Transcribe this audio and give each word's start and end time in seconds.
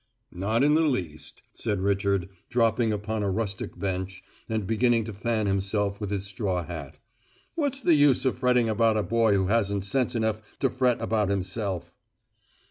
"Not 0.33 0.63
in 0.63 0.73
the 0.73 0.81
least," 0.87 1.43
said 1.53 1.79
Richard, 1.79 2.27
dropping 2.49 2.91
upon 2.91 3.21
a 3.21 3.29
rustic 3.29 3.77
bench, 3.77 4.23
and 4.49 4.65
beginning 4.65 5.03
to 5.05 5.13
fan 5.13 5.45
himself 5.45 6.01
with 6.01 6.09
his 6.09 6.25
straw 6.25 6.63
hat. 6.63 6.97
"What's 7.53 7.81
the 7.83 7.93
use 7.93 8.25
of 8.25 8.39
fretting 8.39 8.67
about 8.67 8.97
a 8.97 9.03
boy 9.03 9.33
who 9.35 9.45
hasn't 9.45 9.85
sense 9.85 10.15
enough 10.15 10.41
to 10.57 10.71
fret 10.71 10.99
about 10.99 11.29
himself?" 11.29 11.93